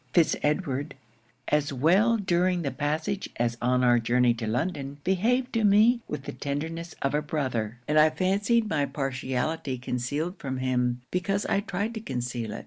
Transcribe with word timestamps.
Fitz 0.15 0.35
Edward, 0.41 0.95
as 1.49 1.71
well 1.71 2.17
during 2.17 2.63
the 2.63 2.71
passage 2.71 3.29
as 3.35 3.55
on 3.61 3.83
our 3.83 3.99
journey 3.99 4.33
to 4.33 4.47
London, 4.47 4.97
behaved 5.03 5.53
to 5.53 5.63
me 5.63 5.99
with 6.07 6.23
the 6.23 6.31
tenderness 6.31 6.95
of 7.03 7.13
a 7.13 7.21
brother; 7.21 7.77
and 7.87 7.99
I 7.99 8.09
fancied 8.09 8.67
my 8.67 8.87
partiality 8.87 9.77
concealed 9.77 10.39
from 10.39 10.57
him, 10.57 11.01
because 11.11 11.45
I 11.45 11.59
tried 11.59 11.93
to 11.93 11.99
conceal 12.01 12.51
it. 12.51 12.59